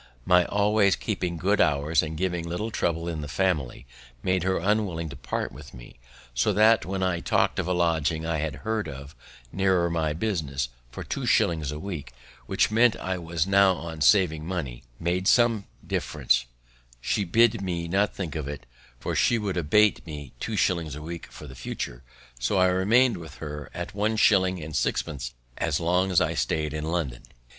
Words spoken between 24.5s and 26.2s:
and sixpence as long as